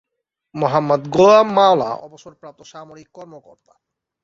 মোহাম্মদ 0.55 1.01
গোলাম 1.07 1.47
মাওলা 1.53 1.89
অবসরপ্রাপ্ত 2.01 2.59
সামরিক 2.63 3.09
কর্মকর্তা। 3.13 3.73